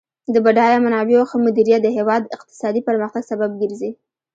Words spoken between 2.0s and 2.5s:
د